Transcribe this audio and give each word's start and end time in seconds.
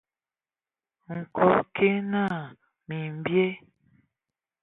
Nkɔg 1.17 1.55
kig 1.75 1.95
naa: 2.11 2.41
"Mimbyɛ". 2.87 3.47